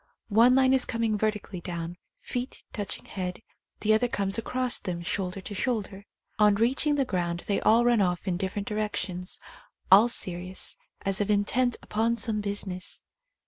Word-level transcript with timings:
One 0.29 0.55
line 0.55 0.73
is 0.73 0.83
coming 0.85 1.15
vertically 1.15 1.61
down, 1.61 1.95
feet 2.21 2.63
touching 2.73 3.05
head, 3.05 3.43
the 3.81 3.93
other 3.93 4.07
comes 4.07 4.39
across 4.39 4.79
them 4.79 5.03
shoulder 5.03 5.41
to 5.41 5.53
shoulder. 5.53 6.07
On 6.39 6.55
reaching 6.55 6.95
the 6.95 7.05
ground 7.05 7.41
they 7.45 7.61
all 7.61 7.85
run 7.85 8.01
off 8.01 8.27
in 8.27 8.35
different 8.35 8.67
direc 8.67 8.95
tions, 8.95 9.39
all 9.91 10.09
serious, 10.09 10.75
as 11.05 11.21
if 11.21 11.29
intent 11.29 11.77
upon 11.83 12.15
some 12.15 12.41
busi 12.41 12.65
ness. 12.65 13.03